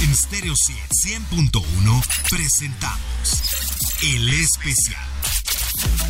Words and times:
En 0.00 0.14
Stereo 0.14 0.54
100.1 0.54 1.60
presentamos 2.30 3.42
El 4.00 4.28
Especial. 4.28 5.02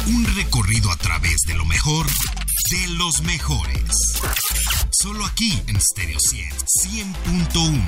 Un 0.08 0.26
recorrido 0.36 0.90
a 0.90 0.96
través 0.96 1.36
de 1.46 1.54
lo 1.54 1.64
mejor 1.64 2.04
de 2.06 2.88
los 2.98 3.22
mejores. 3.22 4.20
Solo 4.90 5.24
aquí 5.24 5.62
en 5.68 5.80
Stereo 5.80 6.18
100.1. 6.18 7.80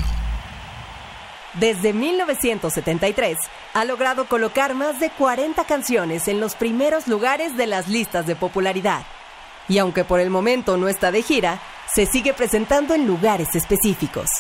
Desde 1.54 1.92
1973 1.92 3.36
ha 3.74 3.84
logrado 3.84 4.26
colocar 4.26 4.74
más 4.74 5.00
de 5.00 5.10
40 5.10 5.64
canciones 5.64 6.28
en 6.28 6.40
los 6.40 6.54
primeros 6.54 7.08
lugares 7.08 7.58
de 7.58 7.66
las 7.66 7.88
listas 7.88 8.26
de 8.26 8.36
popularidad. 8.36 9.04
Y 9.68 9.76
aunque 9.76 10.04
por 10.04 10.20
el 10.20 10.30
momento 10.30 10.78
no 10.78 10.88
está 10.88 11.12
de 11.12 11.22
gira, 11.22 11.60
se 11.94 12.06
sigue 12.06 12.32
presentando 12.32 12.94
en 12.94 13.06
lugares 13.06 13.54
específicos. 13.54 14.30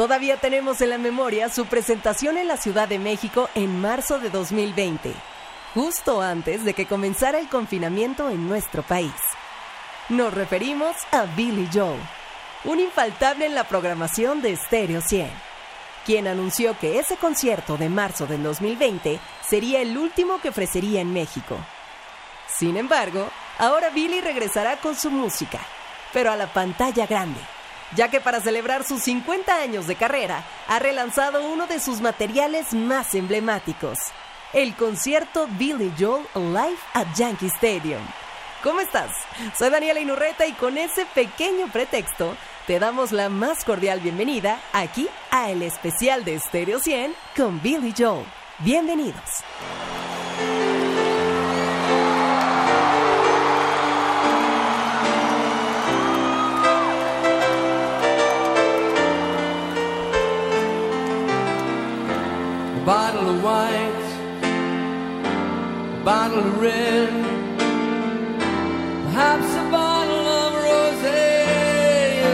Todavía 0.00 0.38
tenemos 0.38 0.80
en 0.80 0.88
la 0.88 0.96
memoria 0.96 1.50
su 1.50 1.66
presentación 1.66 2.38
en 2.38 2.48
la 2.48 2.56
Ciudad 2.56 2.88
de 2.88 2.98
México 2.98 3.50
en 3.54 3.82
marzo 3.82 4.18
de 4.18 4.30
2020, 4.30 5.12
justo 5.74 6.22
antes 6.22 6.64
de 6.64 6.72
que 6.72 6.86
comenzara 6.86 7.38
el 7.38 7.50
confinamiento 7.50 8.30
en 8.30 8.48
nuestro 8.48 8.82
país. 8.82 9.12
Nos 10.08 10.32
referimos 10.32 10.96
a 11.12 11.26
Billy 11.36 11.68
Joel, 11.70 12.00
un 12.64 12.80
infaltable 12.80 13.44
en 13.44 13.54
la 13.54 13.64
programación 13.64 14.40
de 14.40 14.56
Stereo 14.56 15.02
100 15.02 15.30
quien 16.06 16.26
anunció 16.28 16.78
que 16.78 16.98
ese 16.98 17.18
concierto 17.18 17.76
de 17.76 17.90
marzo 17.90 18.26
del 18.26 18.42
2020 18.42 19.20
sería 19.46 19.82
el 19.82 19.98
último 19.98 20.40
que 20.40 20.48
ofrecería 20.48 21.02
en 21.02 21.12
México. 21.12 21.58
Sin 22.48 22.78
embargo, 22.78 23.28
ahora 23.58 23.90
Billy 23.90 24.22
regresará 24.22 24.78
con 24.78 24.96
su 24.96 25.10
música, 25.10 25.60
pero 26.14 26.32
a 26.32 26.36
la 26.36 26.50
pantalla 26.50 27.06
grande, 27.06 27.40
ya 27.96 28.08
que 28.08 28.20
para 28.20 28.40
celebrar 28.40 28.84
sus 28.84 29.02
50 29.02 29.54
años 29.56 29.86
de 29.86 29.96
carrera 29.96 30.44
ha 30.68 30.78
relanzado 30.78 31.44
uno 31.50 31.66
de 31.66 31.80
sus 31.80 32.00
materiales 32.00 32.72
más 32.72 33.14
emblemáticos, 33.14 33.98
el 34.52 34.74
concierto 34.74 35.46
Billy 35.58 35.92
Joel 35.98 36.26
Live 36.34 36.78
at 36.94 37.06
Yankee 37.14 37.46
Stadium. 37.46 38.02
¿Cómo 38.62 38.80
estás? 38.80 39.10
Soy 39.58 39.70
Daniela 39.70 40.00
Inurreta 40.00 40.46
y 40.46 40.52
con 40.52 40.76
ese 40.76 41.06
pequeño 41.06 41.68
pretexto 41.68 42.36
te 42.66 42.78
damos 42.78 43.10
la 43.10 43.30
más 43.30 43.64
cordial 43.64 44.00
bienvenida 44.00 44.60
aquí 44.72 45.08
a 45.30 45.50
el 45.50 45.62
especial 45.62 46.24
de 46.24 46.38
Stereo 46.38 46.78
100 46.78 47.14
con 47.36 47.62
Billy 47.62 47.94
Joel. 47.96 48.26
Bienvenidos. 48.58 49.42
Bottle 62.84 63.28
of 63.28 63.42
white, 63.42 64.04
a 64.42 66.02
bottle 66.02 66.38
of 66.38 66.60
red, 66.60 67.10
perhaps 69.04 69.54
a 69.54 69.70
bottle 69.70 70.26
of 70.26 70.54
rosé 70.64 71.28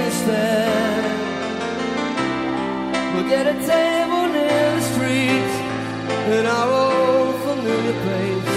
instead. 0.04 1.04
We'll 3.14 3.28
get 3.28 3.46
a 3.48 3.54
table 3.66 4.28
near 4.28 4.76
the 4.76 4.82
street 4.92 5.50
in 6.38 6.46
our 6.46 6.70
old 6.70 7.34
familiar 7.42 7.96
place. 8.04 8.56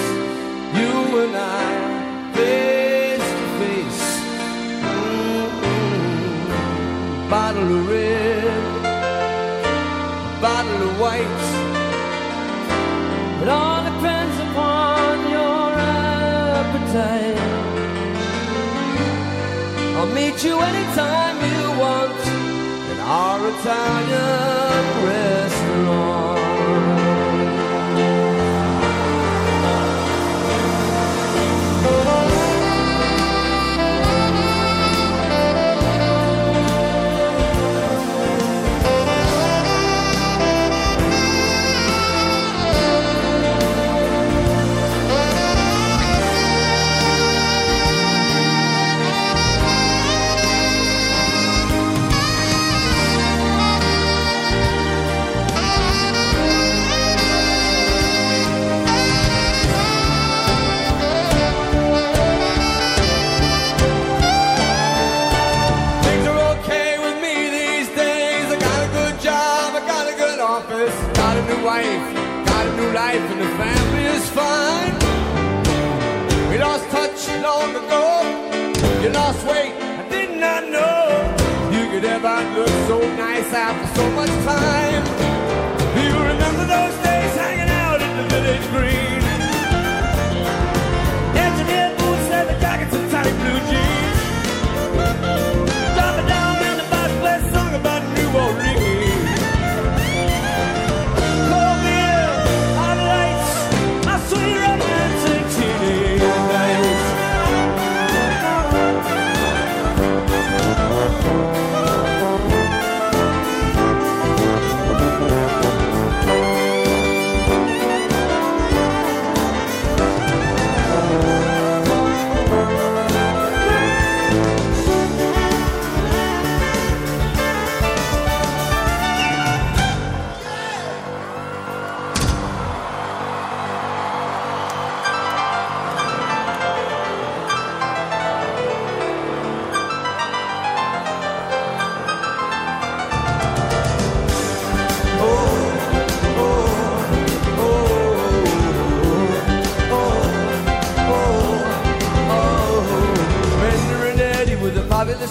You 0.77 0.93
and 1.23 1.35
I, 1.35 1.71
face 2.35 3.29
to 3.39 3.45
face. 3.59 4.03
Mm-mm. 5.39 6.39
Bottle 7.29 7.69
of 7.77 7.89
red, 7.89 8.81
bottle 10.39 10.81
of 10.89 10.99
white. 10.99 11.58
Appetite. 16.89 17.37
I'll 19.97 20.13
meet 20.13 20.43
you 20.43 20.59
anytime 20.59 21.37
you 21.37 21.79
want 21.79 22.27
in 22.91 22.99
our 22.99 23.39
Italian 23.49 25.05
restaurant. 25.05 25.28
Life, 72.93 73.21
and 73.31 73.41
the 73.41 73.51
family 73.57 74.03
is 74.17 74.29
fine. 74.29 74.95
We 76.49 76.57
lost 76.57 76.89
touch 76.89 77.27
long 77.41 77.75
ago. 77.75 78.05
You 79.03 79.09
lost 79.09 79.45
weight, 79.45 79.73
I 80.01 80.07
did 80.09 80.37
not 80.37 80.67
know 80.69 80.99
you 81.71 81.89
could 81.91 82.05
ever 82.05 82.37
look 82.57 82.73
so 82.87 82.99
nice 83.15 83.53
after 83.53 83.87
so 83.95 84.09
much 84.11 84.33
time. 84.43 85.03
Do 85.95 86.01
you 86.01 86.17
remember 86.31 86.65
those 86.65 86.95
days 87.05 87.33
hanging 87.43 87.69
out 87.69 88.01
in 88.01 88.11
the 88.17 88.25
village 88.33 88.65
green? 88.73 89.21
Engineer 91.45 91.89
boots 91.97 92.27
the 92.49 92.57
jackets 92.59 92.95
and 92.95 93.11
tight 93.11 93.33
blue 93.41 93.59
jeans. 93.69 94.19
Dropping 95.95 96.27
down 96.27 96.55
in 96.69 96.75
the 96.81 96.87
bus 96.91 97.43
song 97.53 97.73
about 97.75 98.01
New 98.15 98.29
Orleans. 98.37 98.68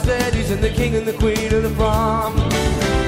Fabulous 0.08 0.50
and 0.50 0.62
the 0.62 0.70
king 0.70 0.96
and 0.96 1.06
the 1.06 1.12
queen 1.12 1.52
of 1.52 1.62
the 1.62 1.74
prom. 1.76 2.34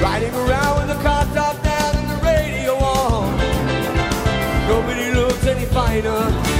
Riding 0.03 0.33
around 0.35 0.75
with 0.79 0.95
the 0.95 1.01
car 1.01 1.25
top 1.33 1.61
down 1.63 1.95
and 1.95 2.09
the 2.11 2.19
radio 2.23 2.75
on. 2.75 3.37
Nobody 4.67 5.11
looks 5.11 5.43
any 5.47 5.65
finer. 5.65 6.50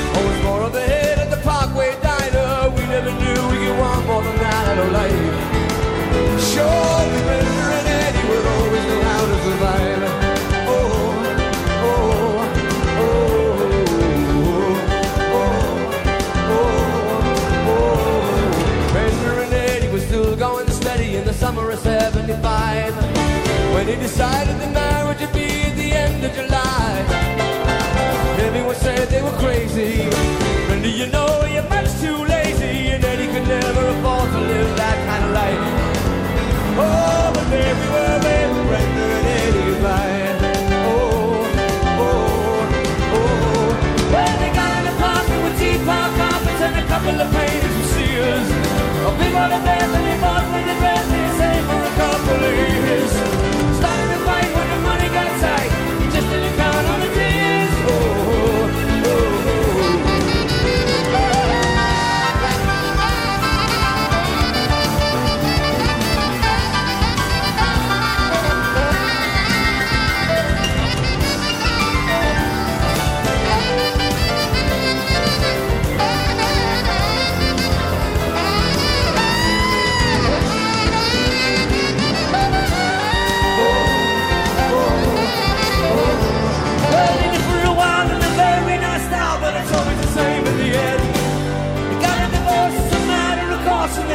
Bethany, 49.64 50.20
Boston, 50.22 50.70
and 50.70 51.11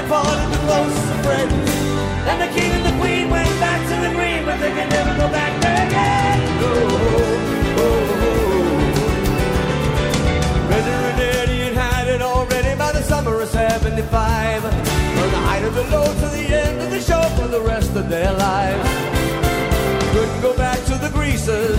followed 0.08 0.50
the 0.53 0.58
closest 0.67 1.11
of 1.14 1.20
friends. 1.26 1.70
And 2.31 2.38
the 2.41 2.49
king 2.55 2.70
and 2.70 2.85
the 2.87 2.94
queen 3.00 3.29
went 3.31 3.49
back 3.58 3.81
to 3.91 3.97
the 4.06 4.11
green, 4.14 4.44
but 4.44 4.58
they 4.61 4.70
can 4.70 4.88
never 4.88 5.14
go 5.19 5.29
back 5.31 5.53
there 5.61 5.87
again. 5.87 6.38
Oh, 6.62 6.75
oh, 7.82 8.23
oh. 8.23 8.41
Redder 10.70 11.00
and 11.11 11.20
Eddie 11.20 11.62
had 11.67 11.75
had 11.75 12.08
it 12.08 12.23
already 12.23 12.75
by 12.79 12.93
the 12.93 13.03
summer 13.03 13.41
of 13.41 13.49
75. 13.49 14.62
From 14.62 15.31
the 15.31 15.43
height 15.49 15.64
of 15.64 15.75
the 15.75 15.85
low 15.91 16.06
to 16.06 16.29
the 16.38 16.47
end 16.55 16.81
of 16.82 16.91
the 16.91 17.00
show 17.00 17.23
for 17.37 17.49
the 17.49 17.61
rest 17.61 17.97
of 17.97 18.08
their 18.08 18.32
lives. 18.32 18.88
Couldn't 20.12 20.41
go 20.41 20.56
back 20.56 20.79
to 20.87 20.94
the 20.99 21.11
greases. 21.11 21.79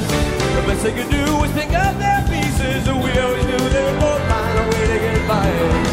The 0.55 0.63
best 0.67 0.83
they 0.83 0.93
could 0.93 1.09
do 1.09 1.25
was 1.37 1.51
pick 1.53 1.71
up 1.73 1.97
their 1.97 2.21
pieces, 2.27 2.87
and 2.87 3.01
we 3.03 3.11
always 3.19 3.45
knew 3.45 3.57
they 3.57 3.83
would 3.87 3.99
both 3.99 4.21
find 4.27 4.59
a 4.59 4.63
way 4.71 4.87
to 4.93 4.99
get 4.99 5.27
by. 5.27 5.86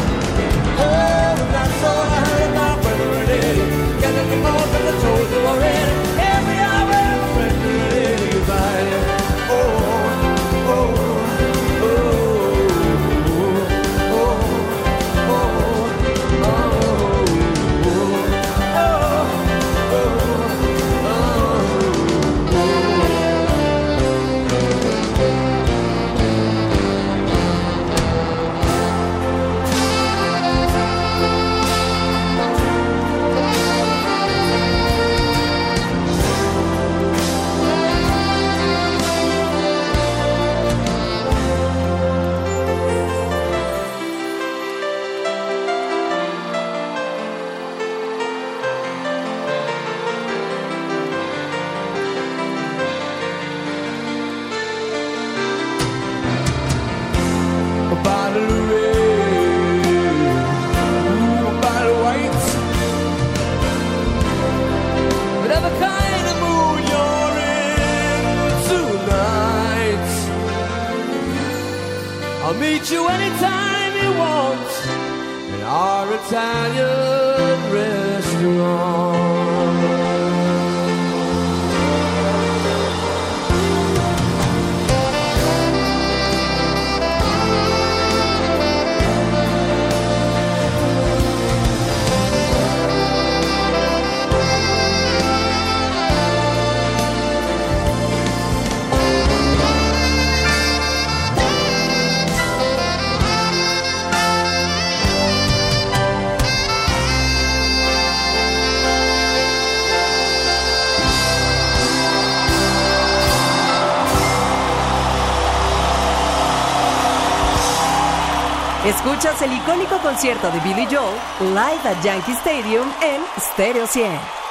icónico 119.65 119.97
concierto 119.97 120.51
de 120.51 120.59
Billy 120.59 120.85
Joel, 120.85 121.15
live 121.39 121.89
at 121.89 121.99
Yankee 122.03 122.33
Stadium 122.33 122.87
en 123.01 123.21
Stereo 123.39 123.87
100. 123.87 124.44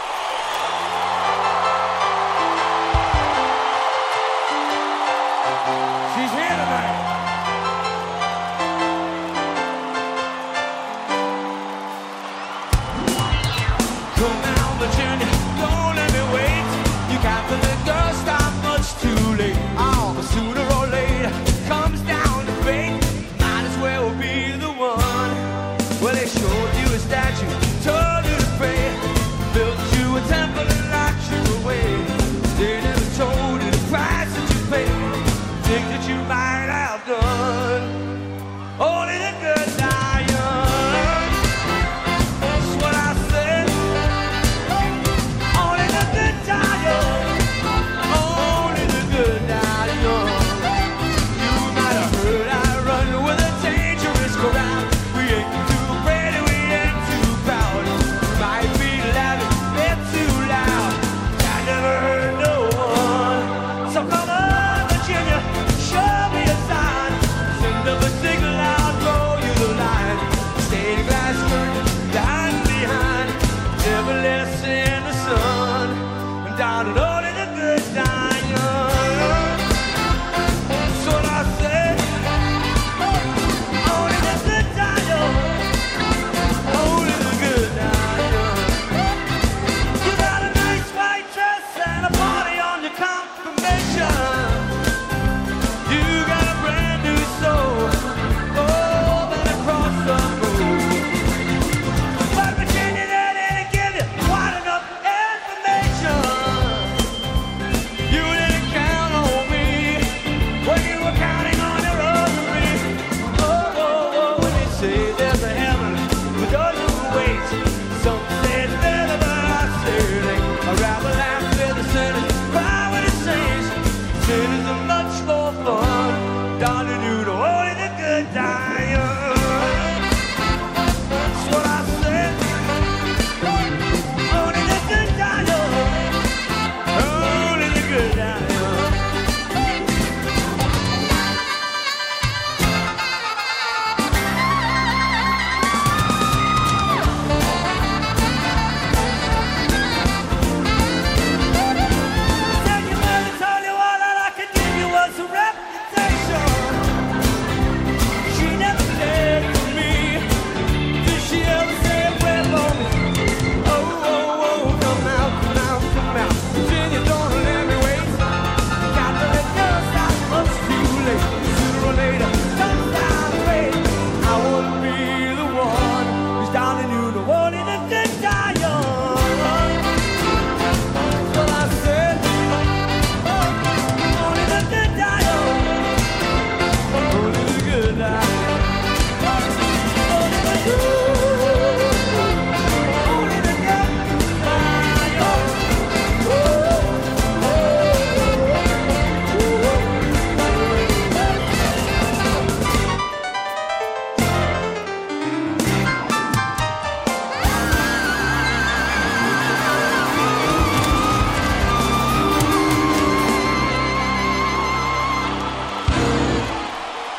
It 124.36 124.50
is 124.58 124.66
much 124.92 125.14
more 125.28 125.52
fun, 125.64 126.58
darling. 126.58 127.03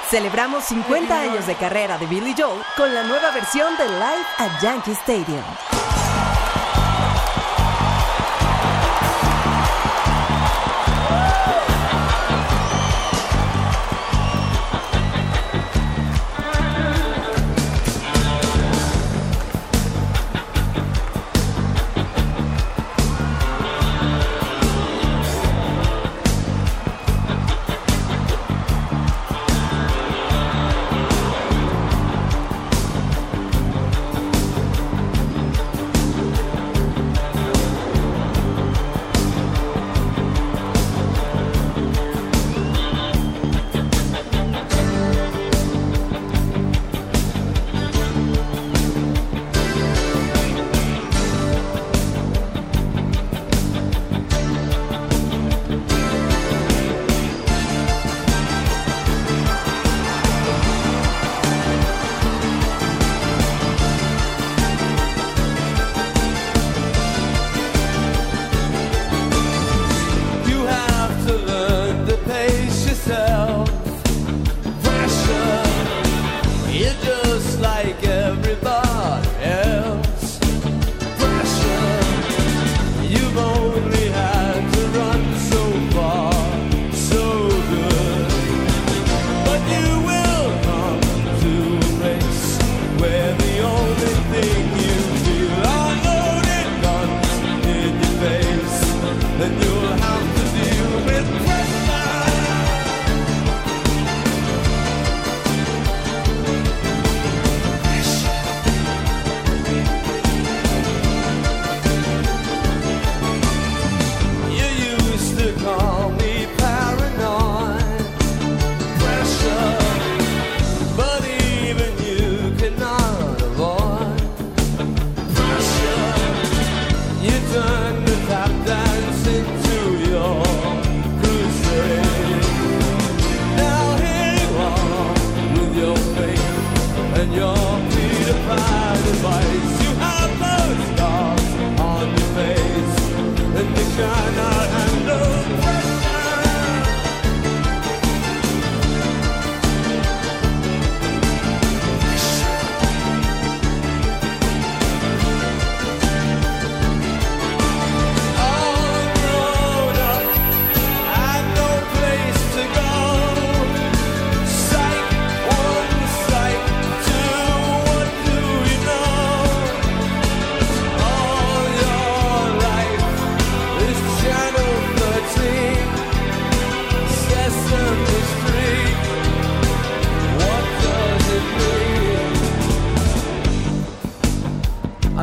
Celebramos 0.09 0.63
50 0.65 1.19
años 1.19 1.47
de 1.47 1.55
carrera 1.55 1.97
de 1.97 2.05
Billy 2.05 2.35
Joel 2.37 2.61
con 2.77 2.93
la 2.93 3.03
nueva 3.03 3.31
versión 3.31 3.75
de 3.77 3.87
Live 3.87 4.25
at 4.37 4.61
Yankee 4.61 4.91
Stadium. 4.91 5.43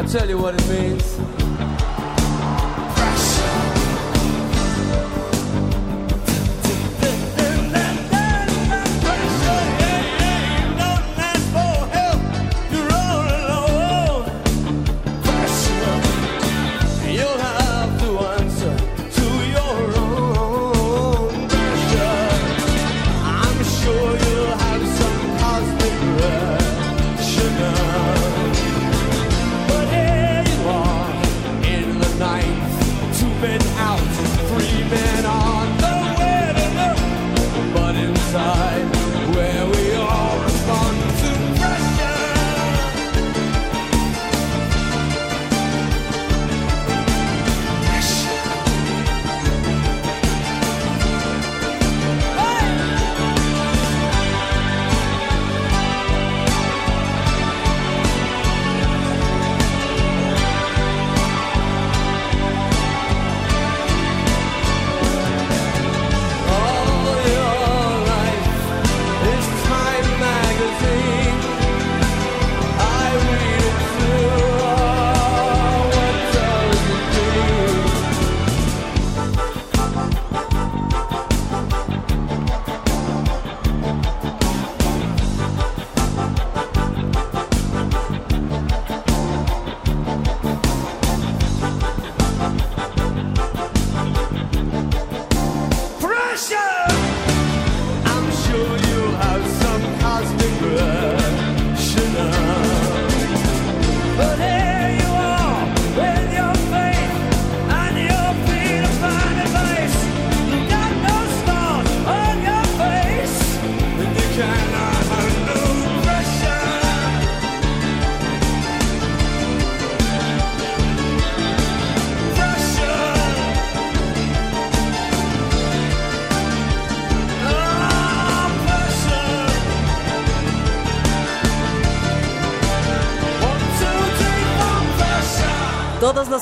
Tell 0.09 0.29
you 0.29 0.39
what 0.39 0.55
it 0.55 0.69
means. 0.69 1.72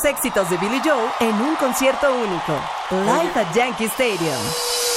éxitos 0.05 0.49
de 0.51 0.57
Billy 0.59 0.81
Joe 0.85 1.11
en 1.21 1.35
un 1.41 1.57
concierto 1.57 2.13
único. 2.13 2.53
Live 2.91 3.33
at 3.37 3.53
Yankee 3.55 3.87
Stadium. 3.87 4.90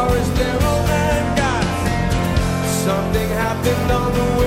or 0.00 0.16
is 0.16 0.30
there 0.38 0.56
a 0.56 0.76
man 0.90 1.24
romance? 1.36 2.70
Something 2.86 3.28
happened 3.28 3.90
on 3.90 4.12
the 4.12 4.24
way. 4.38 4.39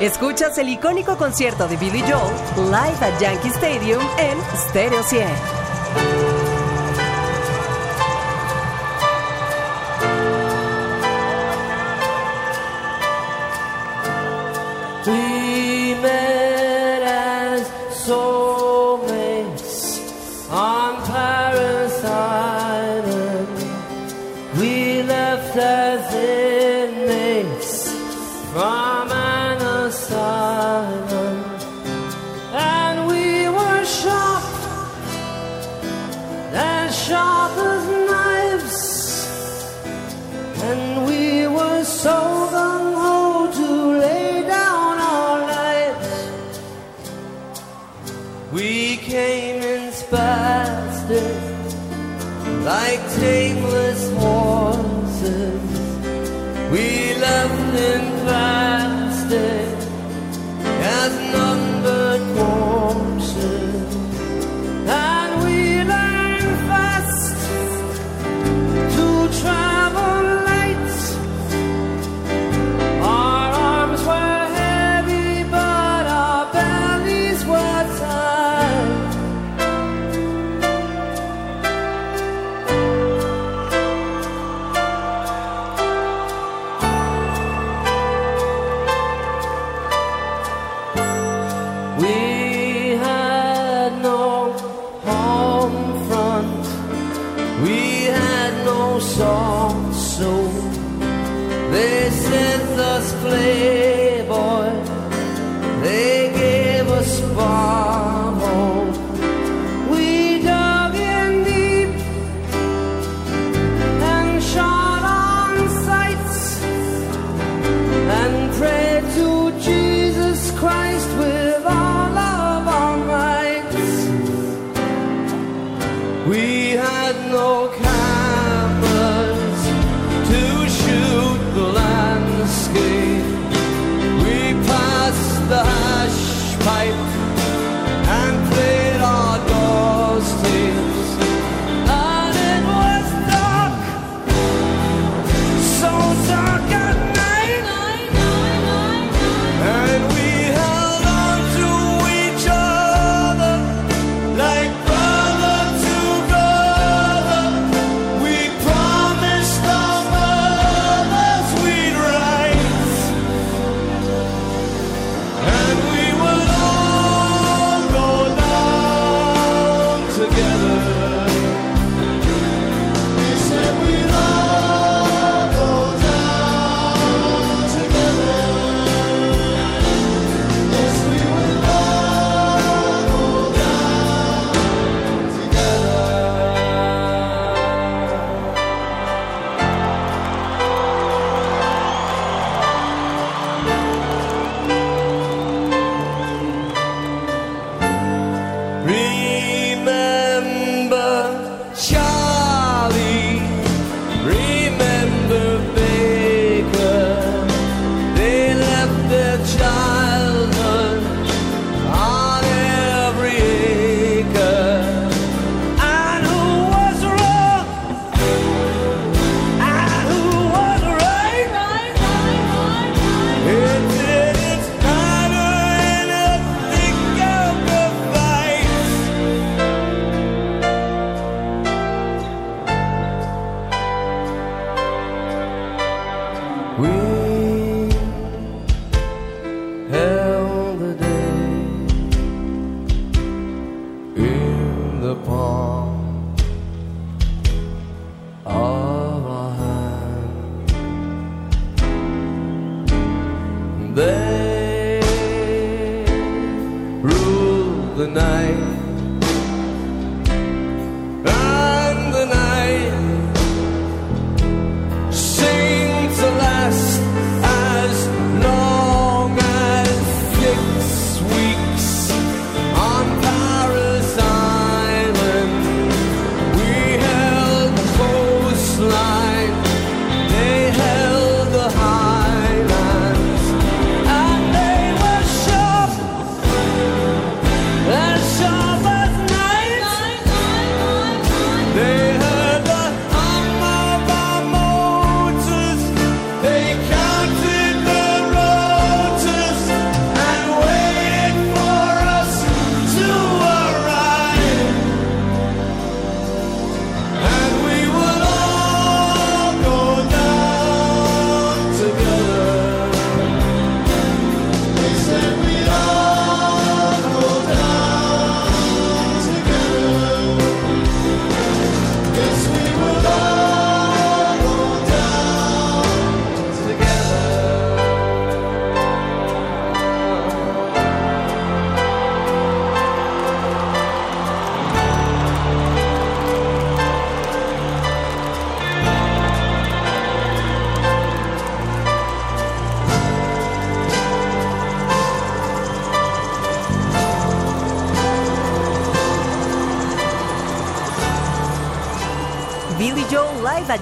Escuchas 0.00 0.56
el 0.56 0.70
icónico 0.70 1.18
concierto 1.18 1.68
de 1.68 1.76
Billy 1.76 2.00
Joel 2.00 2.34
live 2.70 3.04
at 3.04 3.20
Yankee 3.20 3.48
Stadium 3.48 4.00
en 4.18 4.38
Stereo 4.56 5.02
100. 5.02 5.59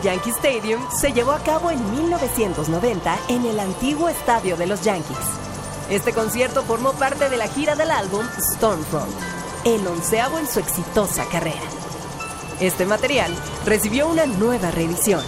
Yankee 0.03 0.31
Stadium 0.31 0.81
se 0.91 1.13
llevó 1.13 1.33
a 1.33 1.41
cabo 1.41 1.71
en 1.71 1.91
1990 1.91 3.19
en 3.29 3.47
el 3.47 3.59
antiguo 3.61 4.09
estadio 4.09 4.57
de 4.57 4.67
los 4.67 4.83
Yankees. 4.83 5.17
Este 5.91 6.13
concierto 6.13 6.63
formó 6.63 6.93
parte 6.93 7.29
de 7.29 7.37
la 7.37 7.49
gira 7.49 7.75
del 7.75 7.91
álbum 7.91 8.25
Stormfront, 8.55 9.11
el 9.65 9.87
onceavo 9.87 10.39
en 10.39 10.47
su 10.47 10.61
exitosa 10.61 11.25
carrera. 11.27 11.61
Este 12.61 12.87
material 12.87 13.35
recibió 13.65 14.09
una 14.09 14.27
nueva 14.27 14.71
reedición 14.71 15.23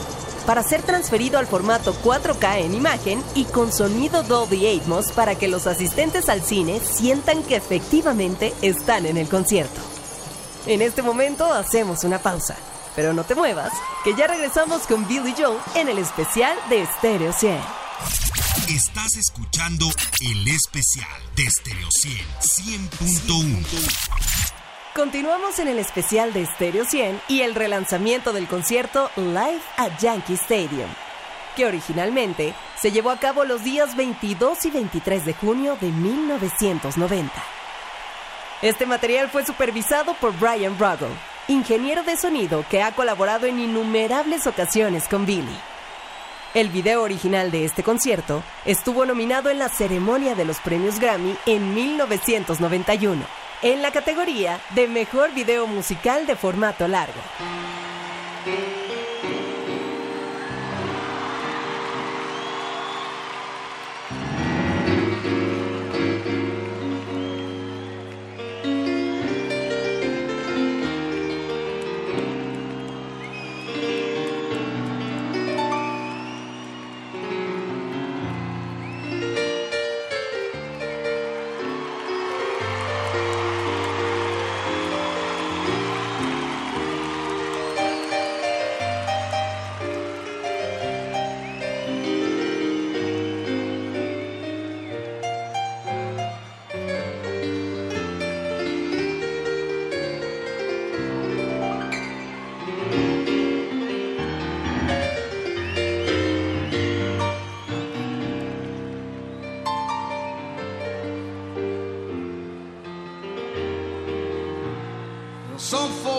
para 0.46 0.62
ser 0.62 0.82
transferido 0.82 1.38
al 1.38 1.46
formato 1.46 1.94
4K 2.02 2.60
en 2.60 2.74
imagen 2.74 3.22
y 3.34 3.44
con 3.44 3.72
sonido 3.72 4.22
Dolby 4.22 4.78
Atmos 4.78 5.12
para 5.12 5.36
que 5.36 5.48
los 5.48 5.66
asistentes 5.66 6.28
al 6.28 6.42
cine 6.42 6.80
sientan 6.80 7.42
que 7.42 7.56
efectivamente 7.56 8.52
están 8.62 9.06
en 9.06 9.16
el 9.16 9.28
concierto. 9.28 9.80
En 10.66 10.82
este 10.82 11.02
momento 11.02 11.52
hacemos 11.52 12.04
una 12.04 12.18
pausa. 12.18 12.56
Pero 13.00 13.14
no 13.14 13.24
te 13.24 13.34
muevas, 13.34 13.72
que 14.04 14.14
ya 14.14 14.26
regresamos 14.26 14.82
con 14.82 15.08
Billy 15.08 15.34
Joel 15.34 15.56
en 15.74 15.88
el 15.88 15.96
especial 15.96 16.54
de 16.68 16.84
Stereo 16.84 17.32
100. 17.32 17.58
Estás 18.68 19.16
escuchando 19.16 19.86
el 20.20 20.46
especial 20.46 21.08
de 21.34 21.50
Stereo 21.50 21.88
100, 21.90 22.90
100.1. 22.90 23.64
Continuamos 24.94 25.58
en 25.60 25.68
el 25.68 25.78
especial 25.78 26.34
de 26.34 26.44
Stereo 26.44 26.84
100 26.84 27.22
y 27.28 27.40
el 27.40 27.54
relanzamiento 27.54 28.34
del 28.34 28.46
concierto 28.46 29.10
Live 29.16 29.62
at 29.78 29.98
Yankee 29.98 30.34
Stadium, 30.34 30.90
que 31.56 31.64
originalmente 31.64 32.54
se 32.78 32.92
llevó 32.92 33.12
a 33.12 33.18
cabo 33.18 33.46
los 33.46 33.64
días 33.64 33.96
22 33.96 34.62
y 34.66 34.70
23 34.72 35.24
de 35.24 35.32
junio 35.32 35.78
de 35.80 35.90
1990. 35.90 37.32
Este 38.60 38.84
material 38.84 39.30
fue 39.30 39.46
supervisado 39.46 40.12
por 40.20 40.38
Brian 40.38 40.78
Ruggle, 40.78 41.16
ingeniero 41.50 42.04
de 42.04 42.16
sonido 42.16 42.64
que 42.70 42.80
ha 42.80 42.92
colaborado 42.92 43.46
en 43.46 43.58
innumerables 43.58 44.46
ocasiones 44.46 45.08
con 45.08 45.26
Billy. 45.26 45.58
El 46.54 46.68
video 46.68 47.02
original 47.02 47.50
de 47.50 47.64
este 47.64 47.82
concierto 47.82 48.42
estuvo 48.64 49.04
nominado 49.04 49.50
en 49.50 49.58
la 49.58 49.68
ceremonia 49.68 50.34
de 50.34 50.44
los 50.44 50.58
premios 50.60 51.00
Grammy 51.00 51.36
en 51.46 51.74
1991, 51.74 53.22
en 53.62 53.82
la 53.82 53.90
categoría 53.90 54.60
de 54.74 54.86
Mejor 54.86 55.32
Video 55.32 55.66
Musical 55.66 56.26
de 56.26 56.36
Formato 56.36 56.86
Largo. 56.86 57.20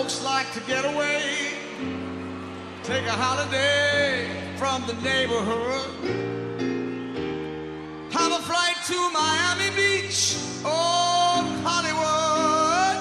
Folks 0.02 0.24
like 0.24 0.52
to 0.52 0.58
get 0.62 0.84
away, 0.84 1.52
take 2.82 3.06
a 3.06 3.12
holiday 3.12 4.26
from 4.56 4.84
the 4.88 4.94
neighborhood, 4.94 5.90
have 8.10 8.32
a 8.32 8.42
flight 8.42 8.78
to 8.84 8.98
Miami 9.12 9.70
Beach 9.76 10.36
or 10.64 11.38
Hollywood. 11.62 12.98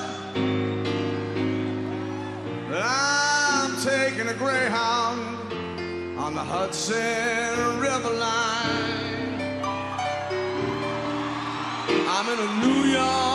I'm 2.72 3.72
taking 3.82 4.28
a 4.28 4.36
Greyhound 4.36 5.54
on 6.20 6.36
the 6.36 6.44
Hudson 6.54 7.80
River 7.80 8.14
line. 8.14 9.42
I'm 12.14 12.28
in 12.30 12.40
a 12.48 12.66
New 12.66 12.92
York 12.92 13.31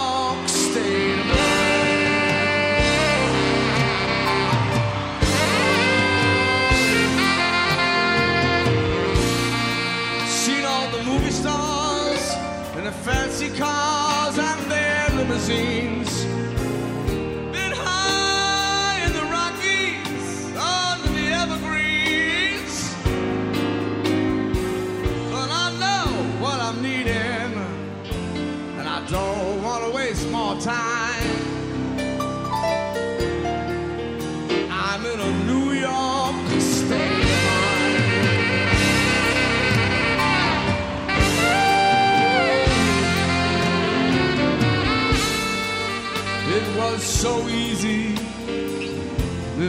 fancy 13.06 13.48
cars 13.50 14.36
and 14.36 14.68
their 14.68 15.08
limousines. 15.10 16.05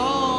All 0.00 0.29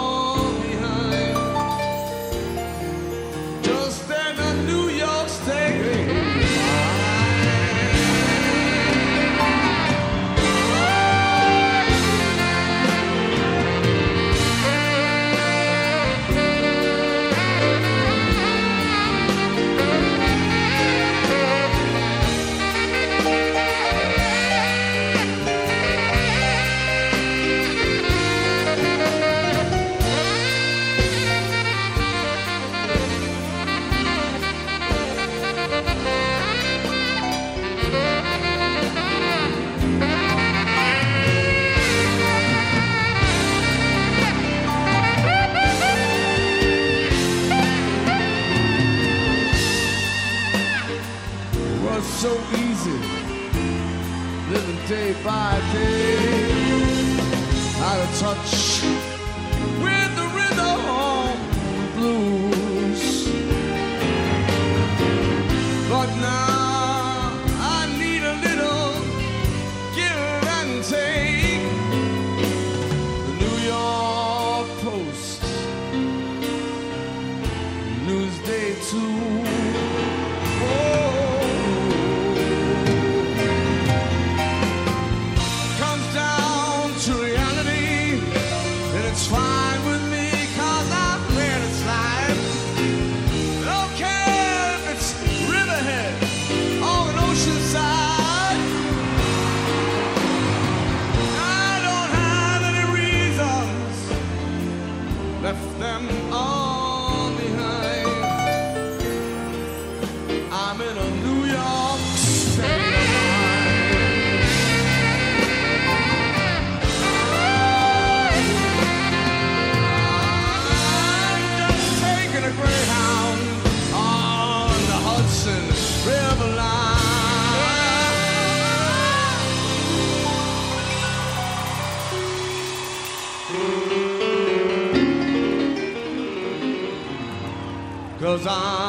Cause 138.42 138.48
I'm 138.48 138.81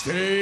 State 0.00 0.39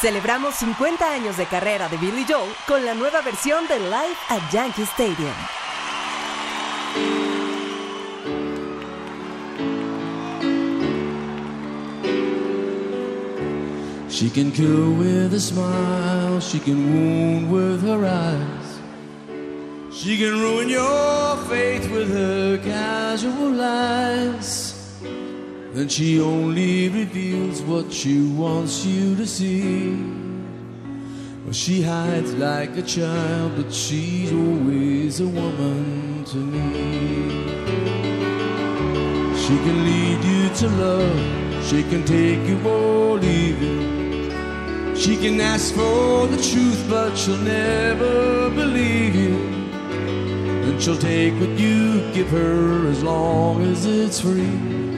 Celebramos 0.00 0.54
50 0.56 1.10
años 1.10 1.38
de 1.38 1.46
carrera 1.46 1.88
de 1.88 1.96
Billy 1.96 2.26
Joel 2.28 2.52
con 2.68 2.84
la 2.84 2.94
nueva 2.94 3.22
versión 3.22 3.66
de 3.66 3.78
Live 3.78 4.16
at 4.28 4.50
Yankee 4.52 4.82
Stadium. 4.82 5.34
She 14.10 14.28
can 14.28 14.52
kill 14.52 14.92
with 14.92 15.32
a 15.32 15.40
smile, 15.40 16.40
she 16.40 16.58
can 16.58 16.76
wound 16.92 17.50
with 17.50 17.82
her 17.82 18.04
eyes. 18.04 18.78
She 19.90 20.18
can 20.18 20.38
ruin 20.38 20.68
your 20.68 21.36
faith 21.48 21.90
with 21.90 22.10
her 22.12 22.58
casual 22.58 23.50
lies. 23.50 24.65
And 25.76 25.92
she 25.92 26.18
only 26.22 26.88
reveals 26.88 27.60
what 27.60 27.92
she 27.92 28.22
wants 28.32 28.86
you 28.86 29.14
to 29.14 29.26
see. 29.26 29.94
Well, 31.44 31.52
she 31.52 31.82
hides 31.82 32.32
like 32.32 32.74
a 32.78 32.82
child, 32.82 33.56
but 33.56 33.70
she's 33.70 34.32
always 34.32 35.20
a 35.20 35.28
woman 35.28 36.24
to 36.32 36.38
me. 36.38 37.28
She 39.36 39.54
can 39.64 39.84
lead 39.84 40.24
you 40.24 40.48
to 40.60 40.68
love, 40.76 41.66
she 41.66 41.82
can 41.82 42.06
take 42.06 42.48
you 42.48 42.58
or 42.66 43.18
leave 43.18 43.60
you. 43.60 44.96
She 44.96 45.18
can 45.18 45.38
ask 45.42 45.74
for 45.74 46.26
the 46.26 46.38
truth, 46.38 46.86
but 46.88 47.14
she'll 47.18 47.36
never 47.36 48.48
believe 48.48 49.14
you. 49.14 49.36
And 50.64 50.82
she'll 50.82 50.96
take 50.96 51.34
what 51.34 51.50
you 51.50 52.00
give 52.14 52.30
her 52.30 52.88
as 52.88 53.02
long 53.02 53.60
as 53.60 53.84
it's 53.84 54.20
free. 54.22 54.95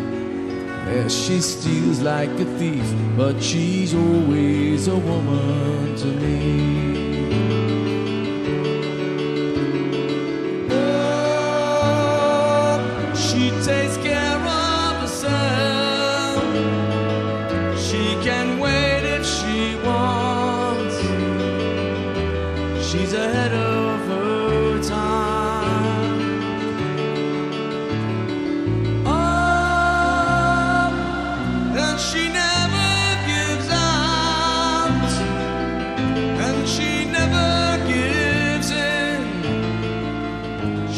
She 1.08 1.40
steals 1.40 2.00
like 2.00 2.30
a 2.30 2.44
thief, 2.58 2.84
but 3.16 3.42
she's 3.42 3.94
always 3.94 4.88
a 4.88 4.96
woman 4.96 5.96
to 5.96 6.06
me. 6.06 7.07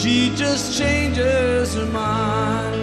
She 0.01 0.35
just 0.35 0.79
changes 0.79 1.75
her 1.75 1.85
mind. 1.85 2.75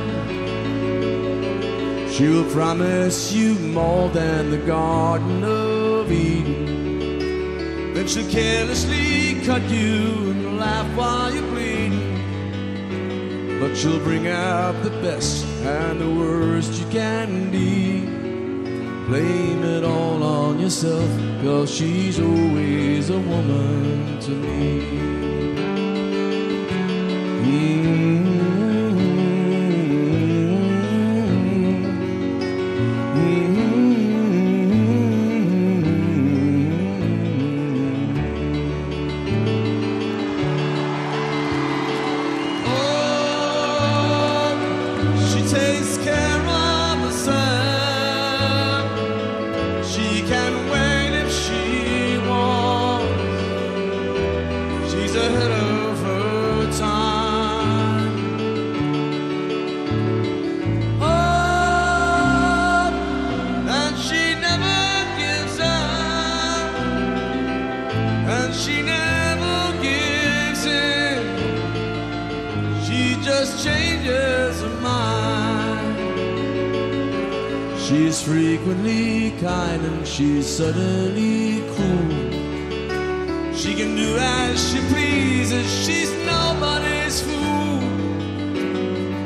She'll 2.11 2.47
promise 2.51 3.33
you 3.33 3.55
more 3.55 4.07
than 4.09 4.51
the 4.51 4.59
Garden 4.59 5.43
of 5.43 6.11
Eden. 6.11 7.95
Then 7.95 8.07
she'll 8.07 8.29
carelessly 8.29 9.41
cut 9.43 9.63
you 9.63 10.29
and 10.29 10.59
laugh 10.59 10.85
while 10.95 11.33
you're 11.33 11.41
bleeding. 11.49 12.19
But 13.59 13.75
she'll 13.75 13.97
bring 14.01 14.27
out 14.27 14.83
the 14.83 14.91
best 15.01 15.43
and 15.65 15.99
the 15.99 16.11
worst 16.11 16.79
you 16.79 16.85
can 16.91 17.49
be. 17.49 18.01
Blame 19.07 19.63
it 19.63 19.83
all 19.83 20.21
on 20.21 20.59
yourself, 20.59 21.09
cause 21.41 21.73
she's 21.73 22.19
always 22.19 23.09
a 23.09 23.17
woman 23.17 24.19
to 24.19 24.29
me. 24.29 25.16
Oh, 27.49 28.56
she's 80.17 80.47
suddenly 80.47 81.61
cool. 81.75 82.09
She 83.53 83.75
can 83.75 83.95
do 83.95 84.17
as 84.17 84.71
she 84.71 84.79
pleases, 84.91 85.67
she's 85.85 86.11
nobody's 86.25 87.21
fool. 87.21 87.81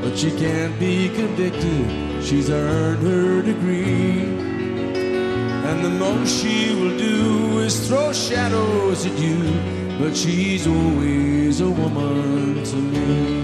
But 0.02 0.18
she 0.18 0.32
can't 0.32 0.78
be 0.78 1.08
convicted, 1.08 2.22
she's 2.22 2.50
earned 2.50 3.04
her 3.04 3.42
degree. 3.42 4.24
And 5.70 5.86
the 5.86 5.92
most 5.92 6.42
she 6.42 6.76
will 6.76 6.98
do 6.98 7.60
is 7.60 7.88
throw 7.88 8.12
shadows 8.12 9.06
at 9.06 9.18
you. 9.18 9.40
But 9.98 10.18
she's 10.18 10.68
always 10.68 11.62
a 11.62 11.70
woman 11.70 12.66
to 12.66 12.76
me. 12.76 13.41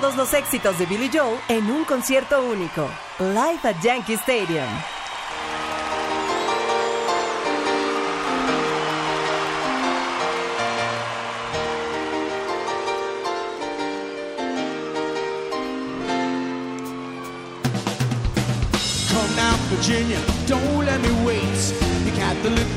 Todos 0.00 0.16
los 0.16 0.32
éxitos 0.32 0.78
de 0.78 0.86
Billy 0.86 1.10
Joel 1.12 1.38
en 1.48 1.70
un 1.70 1.84
concierto 1.84 2.42
único. 2.42 2.88
Live 3.18 3.60
at 3.64 3.82
Yankee 3.82 4.14
Stadium. 4.14 4.99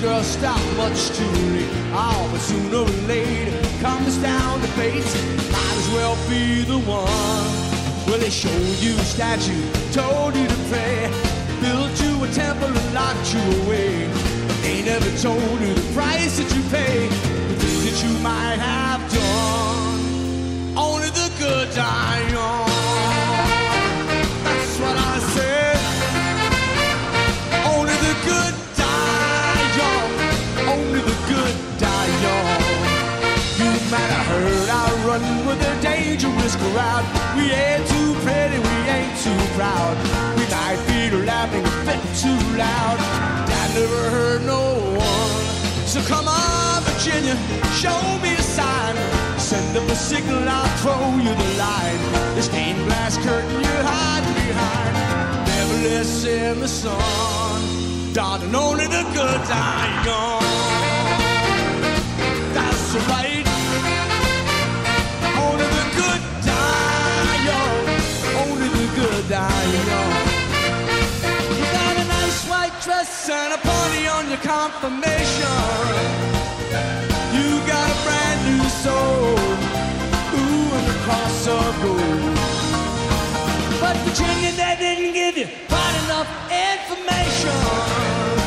Girl, 0.03 0.21
stop 0.21 0.59
much 0.75 1.15
too 1.17 1.23
late. 1.55 1.69
Oh, 1.93 2.27
but 2.29 2.41
sooner 2.41 2.79
or 2.79 3.07
later 3.07 3.57
comes 3.79 4.17
down 4.17 4.59
to 4.59 4.67
fate. 4.79 5.05
Might 5.49 5.77
as 5.81 5.89
well 5.95 6.17
be 6.29 6.63
the 6.63 6.77
one. 6.77 7.47
Well, 8.05 8.19
they 8.19 8.29
showed 8.29 8.77
you 8.83 8.95
a 8.95 9.05
statue, 9.15 9.63
told 9.93 10.35
you 10.35 10.45
to 10.45 10.59
pray, 10.69 11.09
built 11.61 11.93
you 12.03 12.21
a 12.21 12.27
temple 12.33 12.67
and 12.67 12.93
locked 12.93 13.33
you 13.33 13.43
away. 13.63 14.09
But 14.45 14.57
they 14.61 14.83
never 14.83 15.09
told 15.19 15.61
you 15.61 15.73
the 15.73 15.93
price 15.93 16.35
that 16.37 16.53
you 16.53 16.61
pay, 16.69 17.07
the 17.07 17.55
things 17.63 17.83
that 17.87 17.97
you 18.05 18.13
might 18.19 18.59
have 18.59 19.01
done. 19.09 20.77
Only 20.77 21.09
the 21.11 21.31
good 21.39 21.73
die 21.73 22.27
young. 22.29 22.62
Run 35.19 35.45
with 35.45 35.61
a 35.61 35.81
dangerous 35.81 36.55
crowd. 36.55 37.05
We 37.37 37.51
ain't 37.51 37.85
too 37.87 38.13
pretty, 38.25 38.57
we 38.57 38.75
ain't 38.95 39.15
too 39.25 39.41
proud. 39.57 39.95
We 40.37 40.45
might 40.53 40.79
be 40.87 40.99
laughing 41.25 41.65
a 41.65 41.75
bit 41.87 42.01
too 42.23 42.39
loud. 42.57 42.97
I 43.61 43.65
never 43.75 44.01
heard 44.15 44.41
no 44.45 44.63
one. 44.97 45.41
So 45.85 46.01
come 46.01 46.27
on, 46.27 46.81
Virginia, 46.83 47.35
show 47.81 48.01
me 48.23 48.33
a 48.33 48.41
sign. 48.41 48.95
Send 49.37 49.77
up 49.77 49.87
a 49.89 49.95
signal, 49.95 50.47
I'll 50.47 50.77
throw 50.81 51.03
you 51.25 51.33
the 51.43 51.49
line. 51.65 52.01
The 52.35 52.41
stained 52.41 52.83
glass 52.87 53.17
curtain 53.17 53.57
you 53.67 53.75
hide 53.89 54.25
behind. 54.41 54.93
Never 55.49 55.77
in 56.27 56.59
the 56.59 56.67
sun. 56.67 58.13
Darling, 58.13 58.55
only 58.55 58.87
the 58.87 59.03
good 59.17 59.41
die 59.53 59.89
young. 60.05 60.43
That's 62.53 62.95
right. 63.09 63.42
Die 69.29 69.65
young. 69.89 70.13
You 71.57 71.65
got 71.71 71.95
a 71.97 72.05
nice 72.05 72.47
white 72.49 72.75
dress 72.83 73.29
and 73.29 73.53
a 73.53 73.57
pony 73.57 74.07
on 74.07 74.29
your 74.29 74.39
confirmation. 74.39 75.59
You 77.31 77.59
got 77.65 77.87
a 77.89 77.97
brand 78.03 78.39
new 78.49 78.63
soul. 78.83 79.37
Ooh, 80.35 80.75
and 80.77 80.87
the 80.91 80.97
cross 81.05 81.47
of 81.47 81.71
gold. 81.81 82.37
But 83.79 83.95
Virginia, 84.07 84.51
they 84.51 84.75
didn't 84.79 85.13
give 85.13 85.37
you 85.37 85.47
quite 85.69 85.95
enough 86.03 86.29
information. 86.51 88.42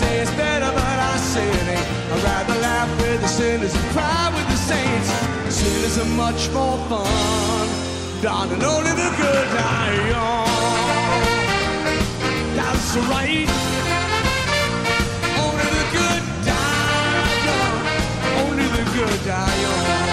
Say 0.00 0.20
it's 0.22 0.30
better, 0.32 0.70
but 0.80 0.98
I 1.12 1.16
say 1.32 1.46
it 1.60 1.68
ain't. 1.76 1.88
I'd 2.12 2.22
rather 2.24 2.56
laugh 2.60 2.90
with 3.00 3.20
the 3.20 3.28
sinners 3.28 3.74
and 3.74 3.86
cry 3.94 4.24
with 4.34 4.46
the 4.54 4.60
saints. 4.70 5.08
Sinners 5.54 5.96
are 6.02 6.12
much 6.24 6.42
more 6.56 6.78
fun. 6.88 7.66
Darling, 8.22 8.62
only 8.62 8.92
the 9.02 9.10
good 9.22 9.46
die 9.58 9.94
young. 10.12 11.24
That's 12.58 12.90
right. 13.12 13.48
Only 15.44 15.66
the 15.78 15.86
good 15.98 16.22
die 16.50 17.34
young. 17.48 17.78
Only 18.42 18.66
the 18.76 18.84
good 18.96 19.18
die 19.24 19.56
young. 19.62 20.03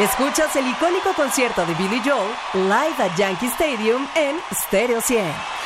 Escuchas 0.00 0.56
el 0.56 0.66
icónico 0.66 1.12
concierto 1.14 1.66
de 1.66 1.74
Billy 1.74 2.00
Joel 2.02 2.30
live 2.54 3.04
at 3.04 3.14
Yankee 3.18 3.48
Stadium 3.48 4.08
en 4.16 4.36
Stereo 4.50 5.02
100. 5.02 5.59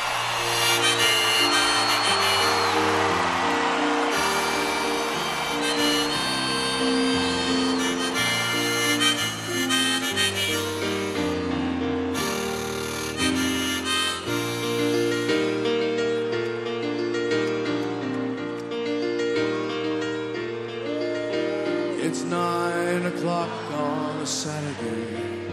Saturday. 24.25 25.51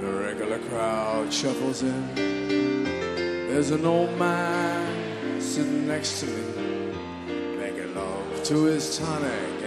The 0.00 0.12
regular 0.24 0.58
crowd 0.58 1.32
shuffles 1.32 1.82
in. 1.82 2.14
There's 3.48 3.70
an 3.70 3.86
old 3.86 4.16
man 4.18 5.40
sitting 5.40 5.86
next 5.86 6.20
to 6.20 6.26
me, 6.26 6.92
making 7.56 7.94
love 7.94 8.42
to 8.44 8.64
his 8.64 8.98
tonic 8.98 9.57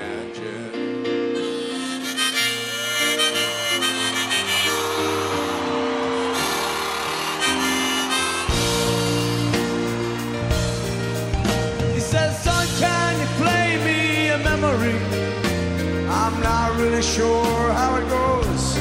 really 16.92 17.04
sure 17.04 17.72
how 17.72 17.96
it 17.96 18.08
goes. 18.10 18.76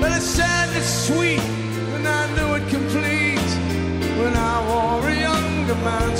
But 0.00 0.10
it's 0.16 0.24
sad, 0.24 0.74
it's 0.74 1.06
sweet, 1.06 1.40
and 1.94 2.08
I 2.08 2.34
knew 2.34 2.54
it 2.54 2.66
complete 2.70 3.50
when 4.18 4.34
I 4.34 4.54
wore 4.68 5.06
a 5.06 5.14
younger 5.14 5.74
man's 5.84 6.17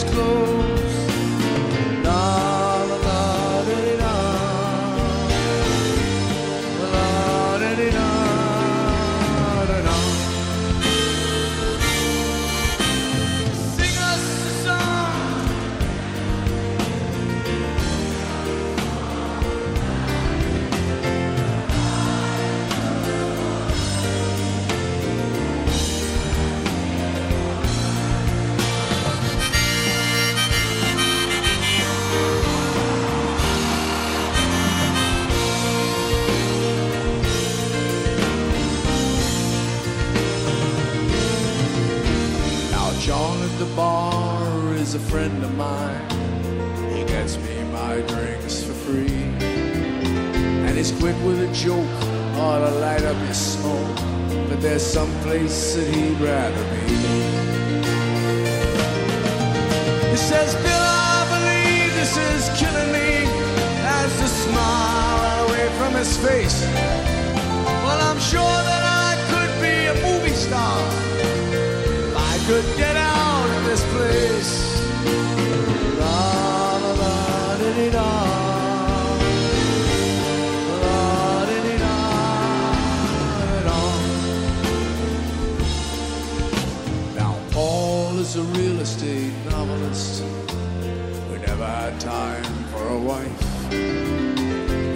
bar 43.75 44.75
is 44.75 44.95
a 44.95 44.99
friend 44.99 45.43
of 45.45 45.55
mine. 45.57 46.11
He 46.93 47.05
gets 47.05 47.37
me 47.39 47.65
my 47.73 48.01
drinks 48.03 48.63
for 48.63 48.73
free. 48.73 49.23
And 50.67 50.77
he's 50.77 50.93
quick 50.93 51.17
with 51.25 51.41
a 51.41 51.53
joke 51.53 51.99
or 52.43 52.59
to 52.65 52.71
light 52.81 53.03
up 53.03 53.17
your 53.25 53.35
smoke. 53.35 53.97
But 54.49 54.61
there's 54.61 54.83
some 54.83 55.11
place 55.23 55.75
that 55.75 55.87
he'd 55.95 56.21
rather 56.21 56.65
be. 56.75 56.87
He 60.11 60.17
says, 60.17 60.55
Bill, 60.65 60.85
I 61.15 61.21
believe 61.35 61.91
this 62.01 62.17
is 62.17 62.43
killing 62.61 62.93
me. 62.93 63.11
As 64.01 64.11
the 64.21 64.29
smile 64.45 65.23
ran 65.23 65.39
away 65.49 65.69
from 65.79 65.93
his 65.95 66.17
face. 66.19 66.59
Well, 67.85 68.01
I'm 68.09 68.21
sure 68.21 68.59
that 68.71 68.85
I 69.07 69.11
could 69.31 69.53
be 69.61 69.77
a 69.93 69.95
movie 70.07 70.37
star. 70.47 70.79
I 72.31 72.35
could 72.47 72.67
this 73.79 73.93
place. 73.93 74.69
Now 87.15 87.37
Paul 87.51 88.19
is 88.19 88.37
a 88.37 88.43
real 88.43 88.81
estate 88.81 89.33
novelist 89.51 90.23
who 90.23 91.39
never 91.39 91.67
had 91.67 92.01
time 92.01 92.45
for 92.73 92.87
a 92.89 92.99
wife. 92.99 93.73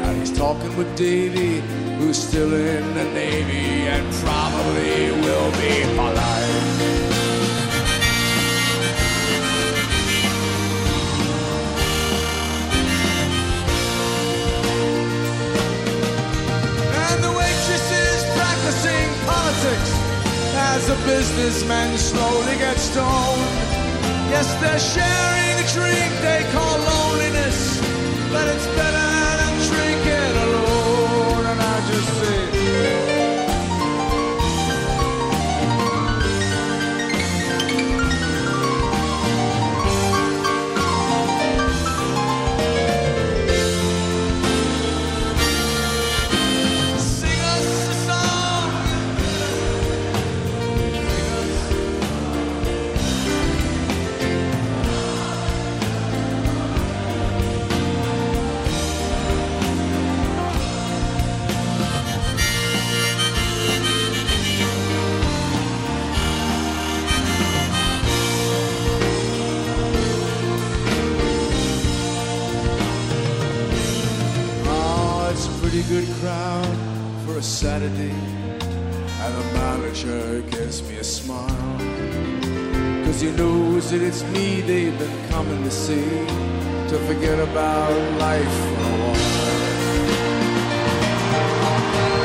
Now 0.01 0.13
he's 0.15 0.37
talking 0.37 0.77
with 0.77 0.97
Davy, 0.97 1.61
who's 1.99 2.19
still 2.19 2.53
in 2.53 2.95
the 2.95 3.05
Navy 3.05 3.89
and 3.89 4.13
probably 4.15 5.11
will 5.23 5.51
be 5.53 5.97
for 5.97 6.13
politics 19.63 19.93
as 20.55 20.87
the 20.89 20.97
businessmen 21.07 21.97
slowly 21.97 22.57
get 22.59 22.77
stoned. 22.79 23.41
Yes, 24.31 24.49
they're 24.61 24.79
sharing 24.79 25.55
a 25.63 25.67
drink 25.71 26.11
they 26.21 26.43
call 26.53 26.79
loneliness, 26.79 27.79
but 28.33 28.49
it's 28.49 28.67
better 28.79 29.11
than 29.41 29.55
drinking 29.71 30.35
alone. 30.47 31.47
And 31.47 31.61
I 31.61 31.77
just 31.91 32.09
say, 32.21 32.42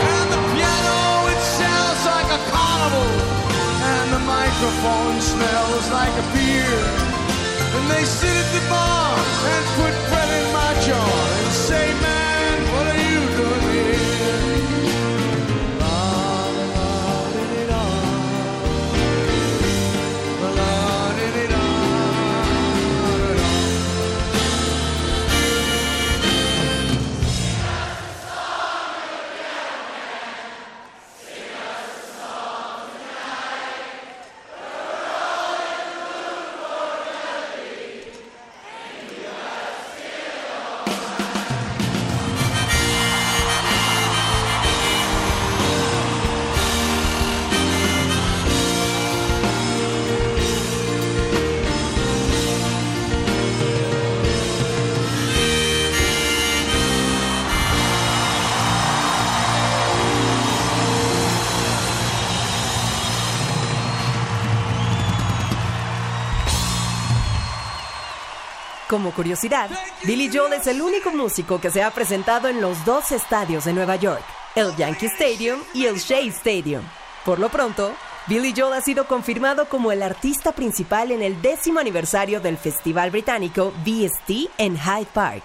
And 0.09 0.27
the 0.31 0.41
piano 0.55 1.27
it 1.33 1.41
sounds 1.59 2.01
like 2.07 2.29
a 2.31 2.41
carnival 2.51 3.11
And 3.91 4.07
the 4.13 4.23
microphone 4.23 5.19
smells 5.19 5.91
like 5.91 6.15
a 6.23 6.25
beer. 6.31 6.79
And 7.75 7.91
they 7.91 8.05
sit 8.05 8.35
at 8.43 8.49
the 8.55 8.63
bar 8.69 9.17
and 9.51 9.65
put 9.75 9.93
bread 10.07 10.29
in 10.39 10.46
Como 68.97 69.11
curiosidad, 69.11 69.69
Billy 70.05 70.27
Joel 70.33 70.53
es 70.53 70.65
el 70.65 70.81
único 70.81 71.11
músico 71.11 71.61
que 71.61 71.69
se 71.69 71.83
ha 71.83 71.91
presentado 71.91 72.47
en 72.47 72.61
los 72.61 72.83
dos 72.83 73.11
estadios 73.11 73.65
de 73.65 73.73
Nueva 73.73 73.95
York, 73.95 74.23
el 74.55 74.75
Yankee 74.75 75.05
Stadium 75.05 75.59
y 75.71 75.85
el 75.85 75.97
Shea 75.97 76.21
Stadium. 76.31 76.81
Por 77.23 77.37
lo 77.37 77.49
pronto, 77.49 77.93
Billy 78.25 78.55
Joel 78.57 78.73
ha 78.73 78.81
sido 78.81 79.05
confirmado 79.05 79.69
como 79.69 79.91
el 79.91 80.01
artista 80.01 80.51
principal 80.51 81.11
en 81.11 81.21
el 81.21 81.39
décimo 81.43 81.79
aniversario 81.79 82.39
del 82.39 82.57
festival 82.57 83.11
británico 83.11 83.71
VST 83.85 84.49
en 84.57 84.75
Hyde 84.75 85.09
Park, 85.13 85.43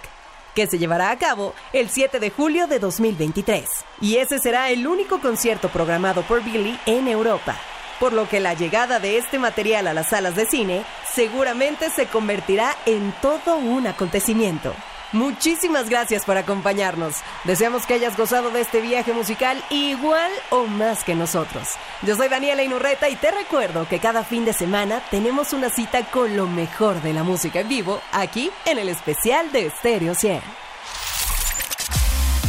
que 0.55 0.67
se 0.67 0.79
llevará 0.79 1.11
a 1.11 1.19
cabo 1.19 1.53
el 1.75 1.91
7 1.91 2.21
de 2.21 2.31
julio 2.31 2.67
de 2.67 2.79
2023. 2.79 3.69
Y 4.01 4.17
ese 4.17 4.39
será 4.39 4.71
el 4.71 4.87
único 4.87 5.21
concierto 5.21 5.69
programado 5.69 6.23
por 6.23 6.43
Billy 6.43 6.81
en 6.87 7.07
Europa. 7.07 7.55
Por 8.03 8.13
lo 8.13 8.29
que 8.29 8.41
la 8.41 8.55
llegada 8.55 8.99
de 8.99 9.17
este 9.17 9.39
material 9.39 9.87
a 9.87 9.95
las 9.95 10.09
salas 10.09 10.35
de 10.35 10.45
cine 10.45 10.85
seguramente 11.15 11.89
se 11.89 12.07
convertirá 12.07 12.77
en 12.85 13.15
todo 13.23 13.55
un 13.59 13.87
acontecimiento. 13.87 14.75
Muchísimas 15.13 15.89
gracias 15.89 16.25
por 16.25 16.37
acompañarnos. 16.37 17.19
Deseamos 17.45 17.87
que 17.87 17.95
hayas 17.95 18.17
gozado 18.17 18.51
de 18.51 18.61
este 18.61 18.81
viaje 18.81 19.13
musical 19.13 19.63
igual 19.71 20.33
o 20.51 20.67
más 20.67 21.05
que 21.05 21.15
nosotros. 21.15 21.69
Yo 22.03 22.17
soy 22.17 22.29
Daniela 22.29 22.65
Inurreta 22.65 23.09
y 23.09 23.15
te 23.15 23.31
recuerdo 23.31 23.87
que 23.87 24.01
cada 24.01 24.25
fin 24.25 24.45
de 24.45 24.53
semana 24.53 25.01
tenemos 25.13 25.53
una 25.53 25.71
cita 25.71 26.03
con 26.11 26.37
lo 26.37 26.49
mejor 26.49 27.01
de 27.03 27.13
la 27.13 27.23
música 27.23 27.61
en 27.61 27.69
vivo 27.69 28.03
aquí 28.11 28.51
en 28.65 28.81
el 28.81 28.89
especial 28.89 29.53
de 29.53 29.71
Stereo 29.71 30.17
100. 30.17 30.43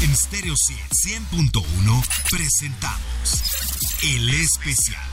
En 0.02 0.16
Stereo 0.16 0.56
100.1 0.56 2.06
presentamos 2.32 3.44
El 4.02 4.30
Especial. 4.32 5.13